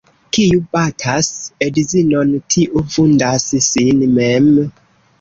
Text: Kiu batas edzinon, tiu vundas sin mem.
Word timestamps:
Kiu 0.35 0.63
batas 0.71 1.29
edzinon, 1.67 2.33
tiu 2.57 2.85
vundas 2.97 3.49
sin 3.71 4.07
mem. 4.19 4.53